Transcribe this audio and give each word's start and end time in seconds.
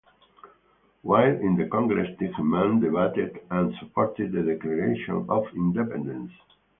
While 1.03 1.39
in 1.41 1.57
the 1.57 1.67
Congress, 1.67 2.09
Tilghman 2.17 2.81
debated 2.81 3.39
and 3.51 3.71
supported 3.75 4.31
the 4.31 4.41
Declaration 4.41 5.27
of 5.29 5.43
Independence. 5.55 6.31